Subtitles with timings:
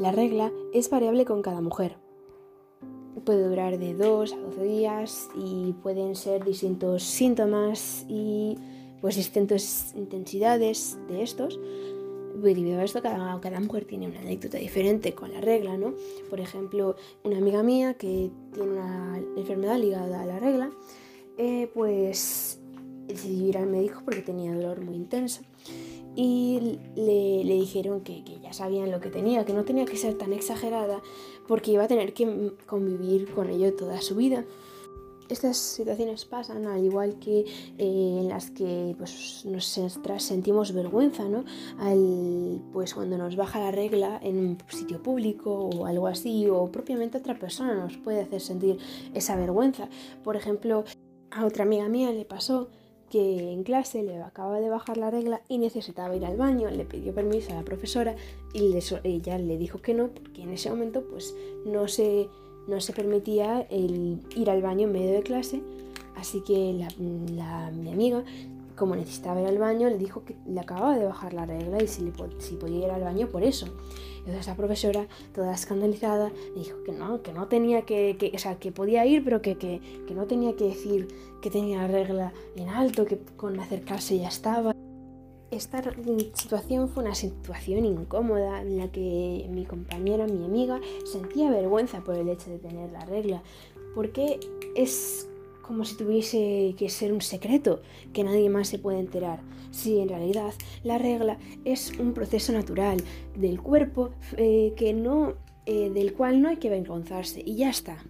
[0.00, 1.98] La regla es variable con cada mujer.
[3.26, 8.56] Puede durar de 2 a 12 días y pueden ser distintos síntomas y
[9.02, 11.60] pues distintas intensidades de estos.
[12.34, 15.92] Debido a esto, cada, mujer tiene una anécdota diferente con la regla, ¿no?
[16.30, 20.70] Por ejemplo, una amiga mía que tiene una enfermedad ligada a la regla,
[21.36, 22.58] eh, pues
[23.06, 25.42] decidió ir al médico porque tenía dolor muy intenso
[26.16, 30.32] y le, dijeron que, ya sabían lo que tenía, que no tenía que ser tan
[30.32, 31.02] exagerada
[31.46, 34.44] porque iba a tener que convivir con ello toda su vida.
[35.28, 37.44] Estas situaciones pasan al igual que
[37.78, 41.44] eh, en las que pues, nosotras sentimos vergüenza, ¿no?
[41.78, 46.72] Al, pues cuando nos baja la regla en un sitio público o algo así, o
[46.72, 48.78] propiamente otra persona nos puede hacer sentir
[49.14, 49.88] esa vergüenza.
[50.24, 50.82] Por ejemplo,
[51.30, 52.68] a otra amiga mía le pasó
[53.10, 56.84] que en clase le acaba de bajar la regla y necesitaba ir al baño, le
[56.84, 58.16] pidió permiso a la profesora
[58.54, 58.74] y
[59.04, 61.34] ella le dijo que no, porque en ese momento pues
[61.66, 62.28] no se,
[62.68, 65.60] no se permitía ir al baño en medio de clase,
[66.16, 68.24] así que la, mi amiga
[68.80, 71.86] como necesitaba ir al baño, le dijo que le acababa de bajar la regla y
[71.86, 73.66] si, le, si podía ir al baño por eso.
[74.20, 78.58] Entonces la profesora, toda escandalizada, dijo que no, que no tenía que, que o sea,
[78.58, 81.08] que podía ir, pero que, que, que, no tenía que decir
[81.42, 84.74] que tenía la regla en alto, que con acercarse ya estaba.
[85.50, 85.82] Esta
[86.32, 92.14] situación fue una situación incómoda en la que mi compañera, mi amiga, sentía vergüenza por
[92.14, 93.42] el hecho de tener la regla,
[93.94, 94.40] porque
[94.74, 95.29] es
[95.70, 97.80] como si tuviese que ser un secreto
[98.12, 99.38] que nadie más se puede enterar.
[99.70, 103.00] Si en realidad la regla es un proceso natural
[103.36, 105.34] del cuerpo eh, que no,
[105.66, 108.04] eh, del cual no hay que avergonzarse y ya está.